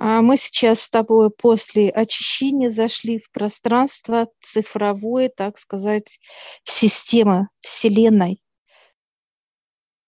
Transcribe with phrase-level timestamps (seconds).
[0.00, 6.20] А мы сейчас с тобой после очищения зашли в пространство цифровой, так сказать,
[6.62, 8.40] системы Вселенной.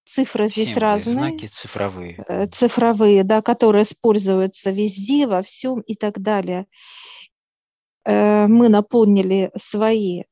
[0.05, 1.13] Цифры здесь разные.
[1.13, 2.25] знаки цифровые.
[2.29, 6.67] Э, цифровые, да, которые используются везде, во всем и так далее.
[8.05, 10.23] Э, мы наполнили свои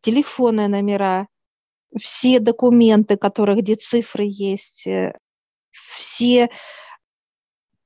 [0.00, 1.28] телефонные номера,
[1.98, 5.14] все документы, которые, где цифры есть, э,
[5.72, 6.48] все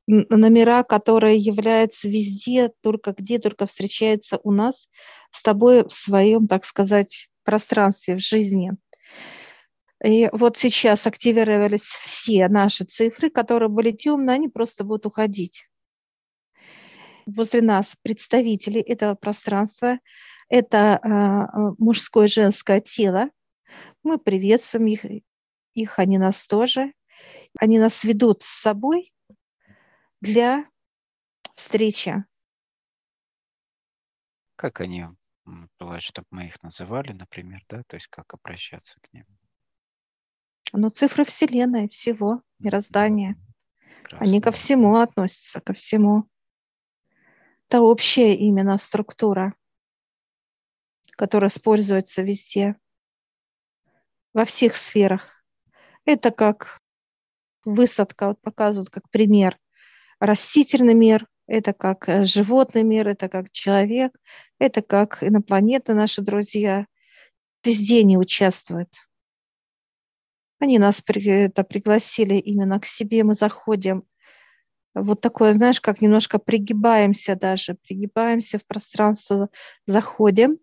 [0.07, 4.89] номера, которые являются везде, только где, только встречаются у нас
[5.31, 8.72] с тобой в своем, так сказать, пространстве, в жизни.
[10.04, 15.67] И вот сейчас активировались все наши цифры, которые были темные, они просто будут уходить.
[17.26, 19.98] Возле нас представители этого пространства,
[20.50, 23.31] это э, мужское и женское тело.
[24.03, 25.07] Мы приветствуем их,
[25.73, 26.93] их, они нас тоже.
[27.59, 29.14] Они нас ведут с собой
[30.25, 30.64] для
[31.55, 32.25] встречи.
[34.57, 35.07] Как они
[35.79, 39.27] бывает, чтобы мы их называли, например, да, то есть как обращаться к ним?
[40.73, 43.37] Ну, цифры Вселенной, всего, мироздания.
[44.03, 44.27] Прекрасно.
[44.27, 46.25] Они ко всему относятся, ко всему.
[47.69, 49.55] Это общая именно структура,
[51.17, 52.77] которая используется везде,
[54.33, 55.45] во всех сферах.
[56.07, 56.81] Это как
[57.65, 59.59] высадка, вот показывают как пример
[60.27, 64.17] растительный мир, это как э, животный мир, это как человек,
[64.58, 66.86] это как инопланетные наши друзья.
[67.64, 68.91] Везде они участвуют.
[70.58, 74.05] Они нас при, это, пригласили именно к себе, мы заходим.
[74.95, 79.48] Вот такое, знаешь, как немножко пригибаемся даже, пригибаемся в пространство,
[79.86, 80.58] заходим,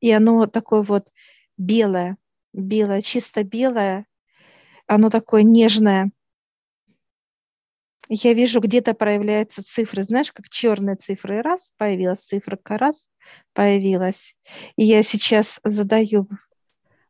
[0.00, 1.10] и оно такое вот
[1.58, 2.16] белое,
[2.52, 4.06] белое, чисто белое,
[4.86, 6.12] оно такое нежное,
[8.12, 11.42] я вижу, где-то проявляются цифры, знаешь, как черные цифры.
[11.42, 13.08] Раз, появилась цифра, раз,
[13.52, 14.34] появилась.
[14.74, 16.28] И я сейчас задаю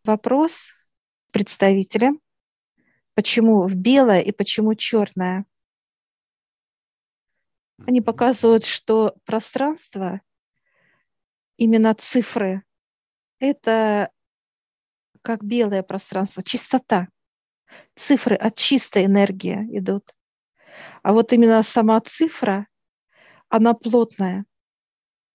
[0.05, 0.71] вопрос
[1.31, 2.21] представителям,
[3.15, 5.47] почему в белое и почему черное.
[7.87, 10.21] Они показывают, что пространство,
[11.57, 12.63] именно цифры,
[13.39, 14.11] это
[15.23, 17.09] как белое пространство, чистота.
[17.95, 20.15] Цифры от чистой энергии идут.
[21.03, 22.67] А вот именно сама цифра,
[23.49, 24.45] она плотная.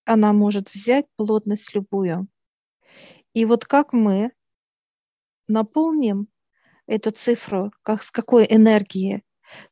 [0.04, 2.28] Она может взять плотность любую.
[3.34, 4.32] И вот как мы
[5.48, 6.28] наполним
[6.86, 9.24] эту цифру, как, с какой энергией,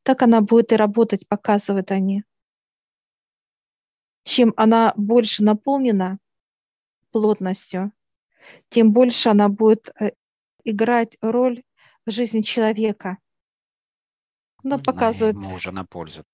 [0.02, 2.24] так она будет и работать, показывают они.
[4.24, 6.18] Чем она больше наполнена
[7.10, 7.92] плотностью,
[8.68, 10.12] тем больше она будет э,
[10.64, 11.62] играть роль
[12.06, 13.18] в жизни человека
[14.64, 15.36] но показывает...
[15.36, 16.24] Ему уже на пользу.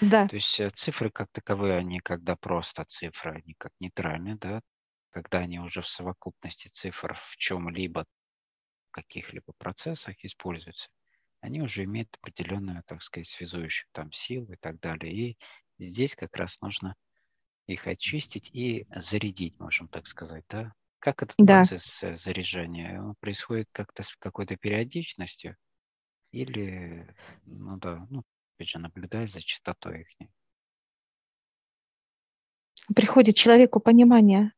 [0.00, 0.28] Да.
[0.28, 4.60] То есть э, цифры как таковые, они когда просто цифры, они как нейтральные, да,
[5.10, 8.04] когда они уже в совокупности цифр в чем-либо,
[8.90, 10.88] каких-либо процессах используются,
[11.40, 15.12] они уже имеют определенную, так сказать, связующую там силу и так далее.
[15.12, 15.38] И
[15.78, 16.96] здесь как раз нужно
[17.66, 20.72] их очистить и зарядить, можем так сказать, да?
[20.98, 21.58] Как этот да.
[21.58, 23.00] процесс э, заряжания?
[23.00, 25.56] Он происходит как-то с какой-то периодичностью?
[26.34, 27.06] Или,
[27.46, 28.24] ну да, ну,
[28.56, 30.28] опять же, наблюдая за частотой их.
[32.94, 34.52] Приходит человеку понимание,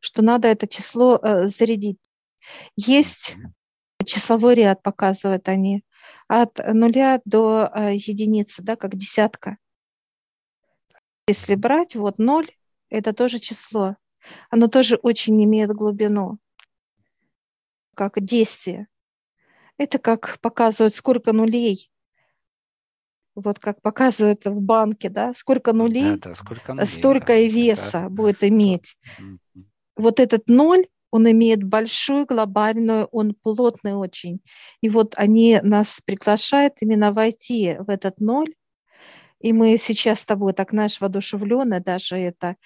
[0.00, 1.98] что надо это число э, зарядить.
[2.74, 4.04] Есть mm-hmm.
[4.06, 5.84] числовой ряд, показывают они,
[6.26, 9.56] от нуля до э, единицы, да, как десятка.
[11.28, 12.50] Если брать, вот ноль,
[12.88, 13.96] это тоже число.
[14.50, 16.40] Оно тоже очень имеет глубину,
[17.94, 18.88] как действие.
[19.80, 21.90] Это как показывают, сколько нулей.
[23.34, 27.48] Вот как показывают в банке, да, сколько нулей, да, да, сколько нулей столько да, и
[27.48, 28.10] веса это...
[28.10, 28.98] будет иметь.
[29.18, 29.64] Mm-hmm.
[29.96, 34.42] Вот этот ноль, он имеет большую глобальную, он плотный очень.
[34.82, 38.52] И вот они нас приглашают именно войти в этот ноль.
[39.38, 42.56] И мы сейчас с тобой так, знаешь, воодушевлены даже это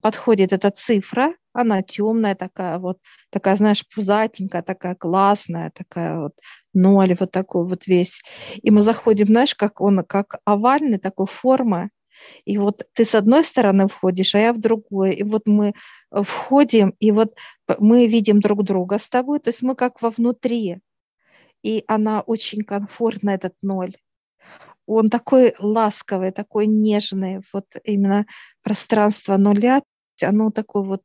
[0.00, 2.98] подходит эта цифра, она темная такая вот,
[3.30, 6.32] такая, знаешь, пузатенькая, такая классная, такая вот
[6.74, 8.22] ноль, вот такой вот весь.
[8.62, 11.90] И мы заходим, знаешь, как он, как овальный такой формы,
[12.44, 15.16] и вот ты с одной стороны входишь, а я в другую.
[15.16, 15.74] И вот мы
[16.10, 17.34] входим, и вот
[17.78, 20.78] мы видим друг друга с тобой, то есть мы как вовнутри.
[21.62, 23.94] И она очень комфортна, этот ноль.
[24.86, 28.26] Он такой ласковый, такой нежный, вот именно
[28.62, 29.82] пространство нуля,
[30.22, 31.02] оно такое вот,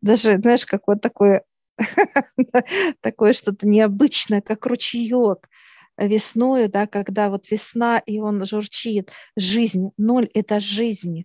[0.00, 1.44] даже, знаешь, как вот такое,
[3.00, 5.48] такое что-то необычное, как ручеек,
[5.96, 9.12] весною, да, когда вот весна, и он журчит.
[9.36, 9.90] Жизнь.
[9.96, 11.24] Ноль– это жизнь.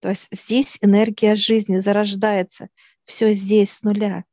[0.00, 2.68] То есть здесь энергия жизни зарождается.
[3.04, 4.24] Все здесь с нуля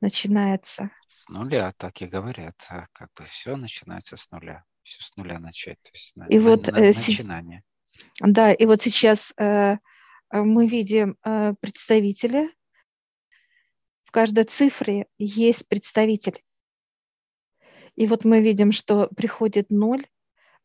[0.00, 0.90] начинается.
[1.08, 2.54] С нуля, так и говорят.
[2.68, 4.64] А как бы все начинается с нуля.
[4.82, 5.80] Все с нуля начать.
[5.82, 7.62] То есть и на, вот, на, э, начинание.
[8.20, 9.78] Да, и вот сейчас э,
[10.32, 12.48] мы видим э, представителя.
[14.04, 16.42] В каждой цифре есть представитель.
[17.96, 20.04] И вот мы видим, что приходит ноль.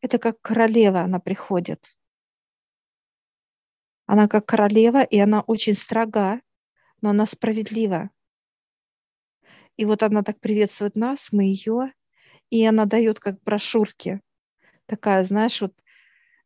[0.00, 1.96] Это как королева она приходит.
[4.06, 6.40] Она как королева, и она очень строга,
[7.00, 8.10] но она справедлива.
[9.76, 11.92] И вот она так приветствует нас, мы ее,
[12.50, 14.20] и она дает как брошюрки.
[14.86, 15.74] Такая, знаешь, вот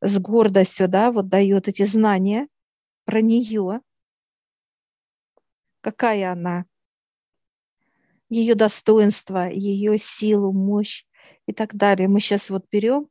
[0.03, 2.49] с гордостью, да, вот дает эти знания
[3.05, 3.81] про нее.
[5.81, 6.65] Какая она,
[8.29, 11.05] ее достоинство, ее силу, мощь
[11.47, 12.09] и так далее.
[12.09, 13.09] Мы сейчас вот берем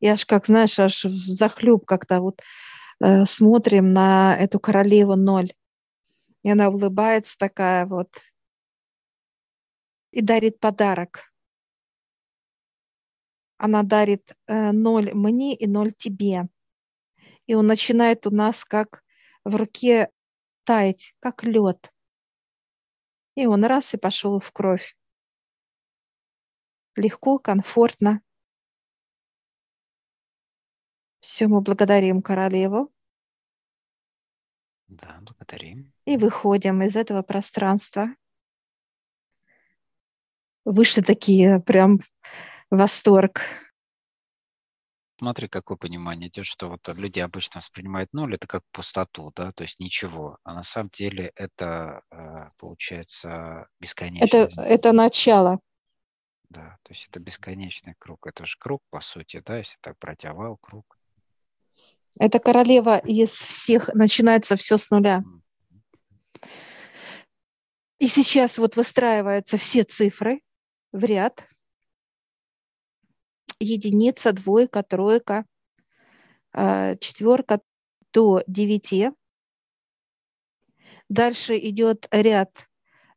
[0.00, 2.42] и аж как, знаешь, аж захлеб как-то вот
[3.00, 5.52] э, смотрим на эту королеву ноль.
[6.42, 8.08] И она улыбается такая вот
[10.10, 11.32] и дарит подарок.
[13.58, 16.48] Она дарит э, ноль мне и ноль тебе.
[17.46, 19.02] И он начинает у нас как
[19.46, 20.10] в руке
[20.64, 21.92] таять, как лед.
[23.36, 24.98] И он раз и пошел в кровь.
[26.96, 28.22] Легко, комфортно.
[31.20, 32.92] Все, мы благодарим королеву.
[34.88, 35.92] Да, благодарим.
[36.06, 38.08] И выходим из этого пространства.
[40.64, 42.00] Вышли такие прям
[42.70, 43.42] восторг.
[45.18, 49.62] Смотри, какое понимание идет, что вот люди обычно воспринимают ноль, это как пустоту, да, то
[49.62, 50.38] есть ничего.
[50.44, 54.34] А на самом деле это, э, получается, бесконечность.
[54.34, 55.60] Это, это начало.
[56.50, 58.26] Да, то есть это бесконечный круг.
[58.26, 60.98] Это же круг, по сути, да, если так брать овал, круг.
[62.18, 65.22] Это королева из всех, начинается все с нуля.
[67.98, 70.40] И сейчас вот выстраиваются все цифры
[70.92, 71.48] в ряд.
[73.60, 75.44] Единица, двойка, тройка,
[76.52, 77.60] а, четверка
[78.12, 79.10] до девяти.
[81.08, 82.68] Дальше идет ряд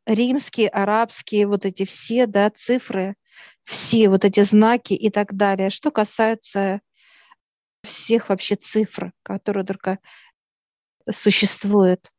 [0.06, 3.16] римские, арабские, вот эти все да, цифры,
[3.64, 5.70] все вот эти знаки и так далее.
[5.70, 6.80] Что касается
[7.82, 9.98] всех вообще цифр, которые только
[11.10, 12.10] существуют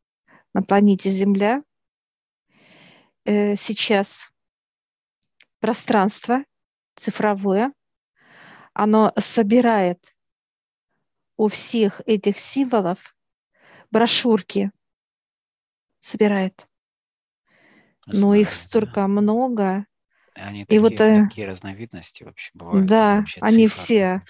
[0.54, 1.64] на планете Земля.
[3.26, 4.32] Э, сейчас
[5.60, 6.44] пространство
[6.96, 7.74] цифровое,
[8.74, 10.16] оно собирает
[11.38, 13.16] у всех этих символов
[13.90, 14.72] брошюрки,
[16.00, 16.68] собирает.
[18.06, 19.08] Знаю, Но их столько да.
[19.08, 19.86] много.
[20.36, 22.86] Они и такие, вот, э, такие разновидности вообще бывают.
[22.88, 24.22] Да, они все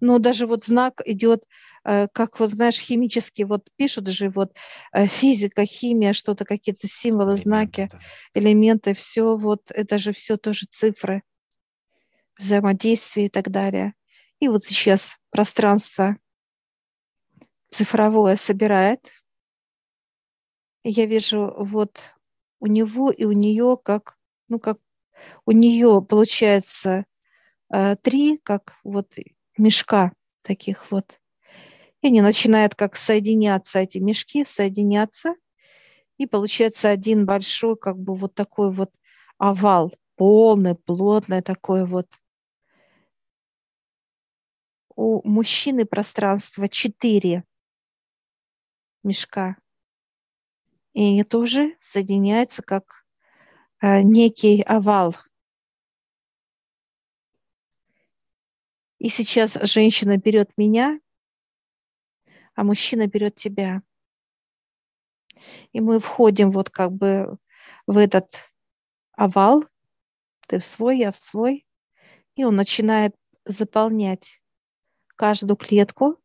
[0.00, 1.44] но даже вот знак идет,
[1.84, 4.52] э, как вот знаешь, химически вот пишут же вот
[4.92, 7.98] э, физика, химия, что-то, какие-то символы, элементы, знаки, да.
[8.34, 11.22] элементы, все вот, это же все тоже цифры,
[12.38, 13.94] взаимодействие и так далее.
[14.40, 16.16] И вот сейчас пространство
[17.68, 19.10] цифровое собирает.
[20.84, 22.14] И я вижу вот
[22.60, 24.16] у него и у нее как,
[24.48, 24.78] ну как
[25.44, 27.04] у нее получается
[27.72, 29.14] э, три, как вот
[29.56, 30.12] мешка
[30.42, 31.20] таких вот.
[32.00, 35.34] И они начинают как соединяться, эти мешки соединяться,
[36.16, 38.92] и получается один большой, как бы вот такой вот
[39.36, 42.06] овал, полный, плотный такой вот.
[44.98, 47.44] У мужчины пространство четыре
[49.04, 49.56] мешка.
[50.92, 53.06] И они тоже соединяются как
[53.80, 55.14] э, некий овал–
[58.98, 61.00] И сейчас женщина берет меня,
[62.54, 63.82] а мужчина берет тебя.
[65.72, 67.38] И мы входим вот как бы
[67.86, 68.50] в этот
[69.12, 69.64] овал,
[70.48, 71.64] ты в свой, я в свой,
[72.34, 73.14] и он начинает
[73.44, 74.37] заполнять
[75.18, 76.16] каждую клетку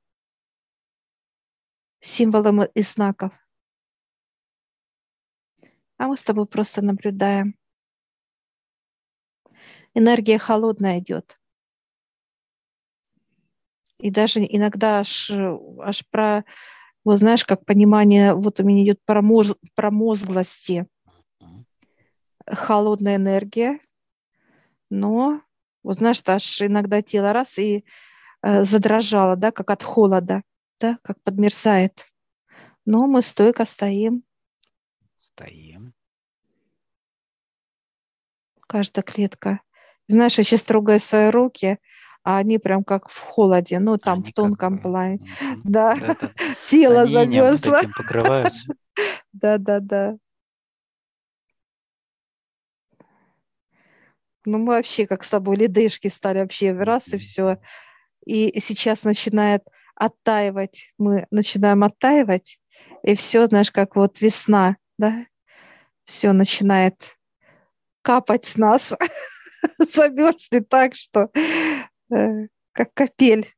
[2.00, 3.34] символом и знаков.
[5.98, 7.58] А мы с тобой просто наблюдаем.
[9.96, 11.40] Энергия холодная идет.
[13.98, 16.46] И даже иногда аж, аж про,
[17.04, 20.88] вот знаешь, как понимание, вот у меня идет промоз, промозглости,
[22.46, 23.80] холодная энергия,
[24.90, 25.42] но,
[25.84, 27.86] вот знаешь, аж иногда тело раз и
[28.44, 30.44] э, задрожало, да, как от холода,
[30.80, 32.06] да, как подмерзает.
[32.86, 34.24] Но мы стойко стоим.
[35.20, 35.94] Стоим.
[38.68, 39.62] Каждая клетка
[40.08, 41.80] Знаешь, я сейчас трогаю свои руки,
[42.24, 45.20] а они прям как в холоде, ну, там Они в тонком как плане.
[45.42, 45.96] мгм, Да,
[46.70, 47.78] тело Они инеем вот замерзло.
[47.80, 48.74] этим покрываются.
[49.34, 50.18] Да-да-да.
[54.46, 57.60] Ну, мы вообще как с тобой ледышки стали вообще раз и все.
[58.26, 59.64] И сейчас начинает
[59.96, 60.94] оттаивать.
[60.98, 62.60] Мы начинаем оттаивать,
[63.04, 65.26] и все, знаешь, как вот весна, да?
[66.06, 67.18] Все начинает
[68.02, 68.94] капать с нас.
[69.80, 71.30] Замерзли так, что
[72.14, 73.54] э, как капель.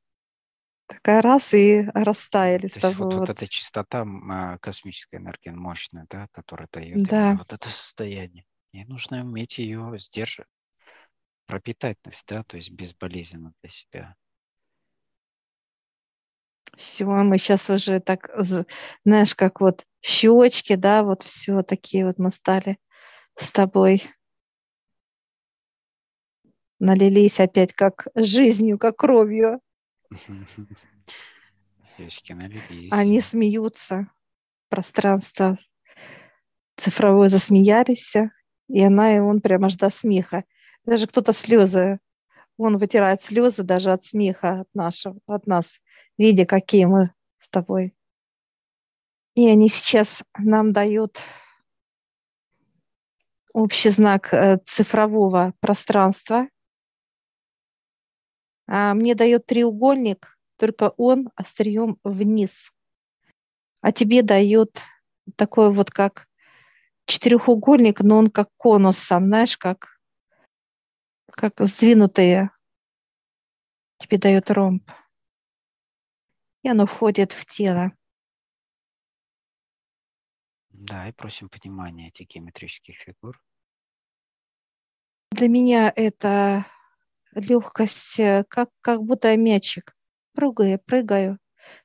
[0.88, 6.28] Такая раз и растаяли То есть вот, вот эта чистота а, космической энергии мощная, да,
[6.32, 8.46] которая дает Да, вот это состояние.
[8.72, 10.48] И нужно уметь ее сдерживать,
[11.48, 14.16] пропитать, да, то есть безболезненно для себя.
[16.76, 18.30] Все, мы сейчас уже так,
[19.06, 22.78] знаешь, как вот щечки, да, вот все такие вот мы стали
[23.36, 24.04] с тобой,
[26.80, 29.62] налились опять как жизнью, как кровью.
[31.96, 32.92] Свечки налились.
[32.92, 34.08] Они смеются,
[34.70, 35.58] пространство
[36.76, 38.16] цифровое засмеялись,
[38.68, 40.44] и она, и он прямо аж до смеха.
[40.86, 42.00] Даже кто-то слезы,
[42.58, 45.80] он вытирает слезы даже от смеха от нашего, от нас,
[46.18, 47.96] видя, какие мы с тобой.
[49.36, 51.20] И они сейчас нам дают
[53.54, 56.48] общий знак э, цифрового пространства.
[58.68, 62.72] А мне дает треугольник, только он острием вниз.
[63.82, 64.82] А тебе дает
[65.36, 66.28] такой вот как
[67.06, 70.00] четырехугольник, но он как конусом, знаешь, как,
[71.28, 72.52] как сдвинутые.
[74.00, 74.90] Тебе дает ромб.
[76.66, 77.92] И оно входит в тело.
[80.70, 83.40] Да, и просим понимания этих геометрических фигур.
[85.30, 86.66] Для меня это
[87.36, 89.96] легкость, э, как, как будто мячик.
[90.34, 91.38] Прыгаю, прыгаю,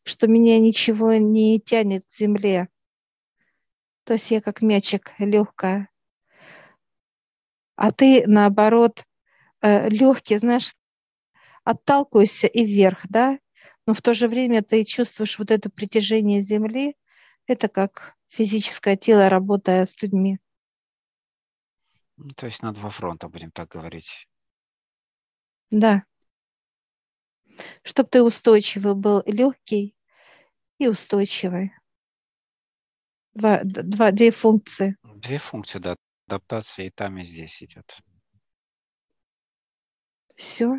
[0.03, 2.71] что меня ничего не тянет к земле.
[4.05, 5.91] То есть я как мячик легкая.
[7.77, 9.05] А ты, наоборот,
[9.61, 10.73] легкий, знаешь,
[11.65, 13.39] отталкиваешься и вверх, да?
[13.91, 16.97] Но в то же время ты чувствуешь вот это притяжение земли.
[17.49, 20.39] Это как физическое тело, работая с людьми.
[22.17, 24.29] Ну, то есть на два фронта, будем так говорить.
[25.73, 26.05] Да.
[27.83, 29.97] Чтобы ты устойчивый был, легкий
[30.79, 31.73] и устойчивый.
[33.35, 34.97] Два, два, две функции.
[35.03, 35.97] Две функции, да.
[36.29, 37.99] Адаптация и там, и здесь идет.
[40.37, 40.77] Все.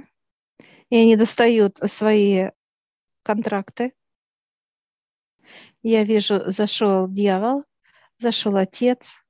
[0.89, 2.51] И они достают свои
[3.23, 3.93] контракты.
[5.83, 7.63] Я вижу, зашел дьявол,
[8.17, 9.23] зашел отец.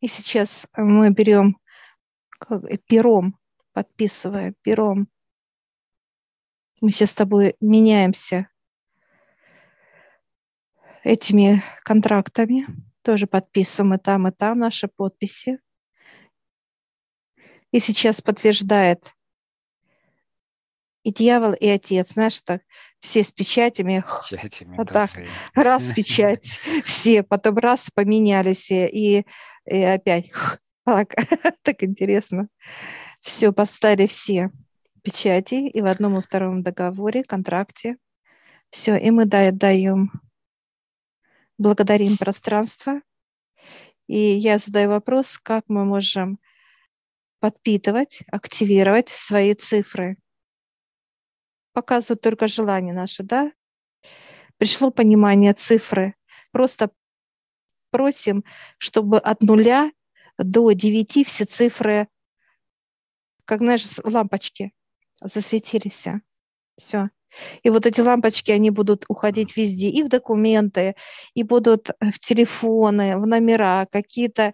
[0.00, 1.58] И сейчас мы берем
[2.30, 3.38] как, пером,
[3.72, 5.08] подписывая пером.
[6.80, 8.48] Мы сейчас с тобой меняемся
[11.04, 12.66] этими контрактами.
[13.02, 15.58] Тоже подписываем и там, и там наши подписи.
[17.72, 19.14] И сейчас подтверждает
[21.02, 22.12] и дьявол, и отец.
[22.12, 22.62] Знаешь, так
[23.00, 24.04] все с печатями.
[24.28, 25.10] Печатями, вот да, так.
[25.10, 25.30] своими.
[25.54, 29.24] Раз печать, все, потом раз поменялись, и,
[29.64, 30.30] и опять
[30.84, 31.14] так,
[31.62, 32.48] так интересно.
[33.22, 34.50] Все, поставили все
[35.02, 37.96] печати, и в одном и втором договоре, контракте.
[38.70, 40.12] Все, и мы даем,
[41.58, 43.00] благодарим пространство.
[44.06, 46.38] И я задаю вопрос, как мы можем
[47.40, 50.18] подпитывать, активировать свои цифры.
[51.72, 53.52] Показывают только желание наше, да?
[54.56, 56.14] Пришло понимание цифры.
[56.52, 56.90] Просто
[57.90, 58.44] просим,
[58.78, 59.90] чтобы от нуля
[60.38, 62.08] до девяти все цифры,
[63.44, 64.72] как, знаешь, лампочки
[65.22, 66.06] засветились.
[66.76, 67.10] Все.
[67.62, 70.96] И вот эти лампочки, они будут уходить везде, и в документы,
[71.34, 74.52] и будут в телефоны, в номера, какие-то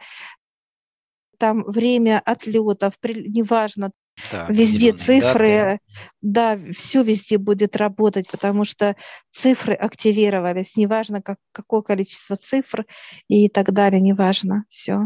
[1.39, 3.93] там время отлетов, неважно,
[4.33, 5.81] Да, везде цифры, даты.
[6.23, 8.97] да, все везде будет работать, потому что
[9.31, 12.87] цифры активировались, неважно как, какое количество цифр
[13.29, 15.01] и так далее, неважно, все.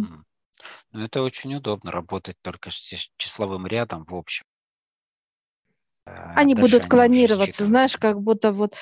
[0.93, 4.45] Ну, это очень удобно работать только с чис- числовым рядом в общем.
[6.07, 8.76] А Они дальше будут уже клонироваться, знаешь, как будто вот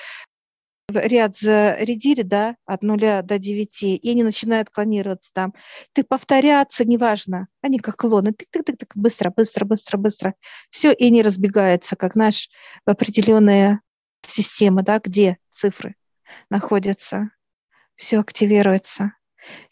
[0.92, 5.54] ряд зарядили, да, от нуля до девяти, и они начинают клонироваться там.
[5.92, 10.34] Ты повторяться, неважно, они как клоны, тык-тык-тык, быстро, быстро, быстро, быстро.
[10.70, 12.48] Все, и они разбегаются, как, знаешь,
[12.86, 13.80] в определенные
[14.26, 15.94] системы, да, где цифры
[16.50, 17.30] находятся.
[17.94, 19.12] Все активируется.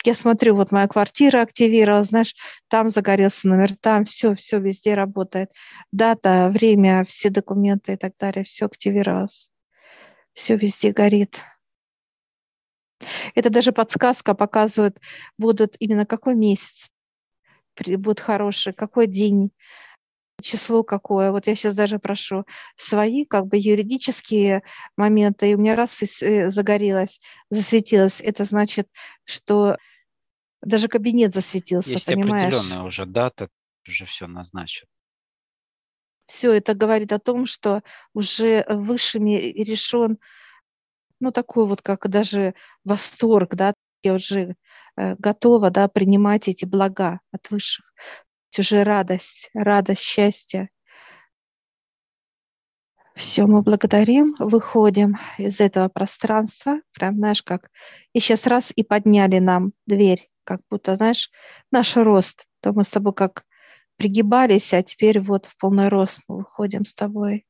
[0.05, 2.35] Я смотрю, вот моя квартира активировалась, знаешь,
[2.69, 5.51] там загорелся номер, там все, все везде работает.
[5.93, 9.51] Дата, время, все документы и так далее, все активировалось.
[10.37, 11.43] Все везде горит.
[13.35, 15.01] Это даже подсказка показывает,
[15.39, 16.91] будут именно какой месяц
[17.79, 19.51] будет хороший, какой день,
[20.43, 21.31] число какое.
[21.31, 22.45] Вот я сейчас даже прошу
[22.77, 24.63] свои как бы юридические
[24.97, 28.21] моменты, и у меня раз э, загорелось, засветилось.
[28.21, 28.89] Это значит,
[29.25, 29.79] что
[30.63, 32.55] даже кабинет засветился, Есть понимаешь?
[32.55, 33.49] определенная уже дата,
[33.89, 34.89] уже все назначено.
[36.37, 40.19] Все это говорит о том, что уже высшими решен,
[41.19, 44.55] ну, такой вот как даже восторг, да, я уже
[44.99, 47.91] э, готова, да, принимать эти блага от высших
[48.59, 50.69] уже радость, радость, счастье.
[53.15, 57.71] Все, мы благодарим, выходим из этого пространства, прям, знаешь, как,
[58.13, 61.31] и сейчас раз и подняли нам дверь, как будто, знаешь,
[61.73, 63.46] наш рост, то мы с тобой как
[63.97, 67.47] пригибались, а теперь вот в полный рост мы выходим с тобой.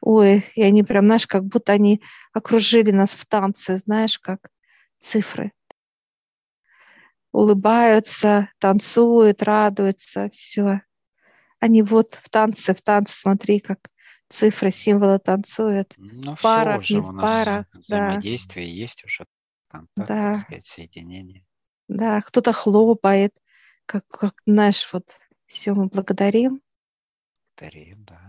[0.00, 2.00] Ой, и они прям, знаешь, как будто они
[2.32, 4.50] окружили нас в танце, знаешь, как
[4.98, 5.52] цифры
[7.32, 10.82] улыбаются, танцуют, радуются, все.
[11.60, 13.90] Они вот в танце, в танце, смотри, как
[14.28, 15.94] цифры, символы танцуют.
[15.96, 17.66] Ну, в парах, все уже не в парах.
[17.72, 18.72] Взаимодействие да.
[18.72, 19.24] есть уже,
[19.68, 20.32] контакт, да.
[20.32, 21.44] так сказать, соединение.
[21.88, 23.34] Да, кто-то хлопает,
[23.88, 26.60] как, как, знаешь, вот все мы благодарим.
[27.56, 28.27] Благодарим, да.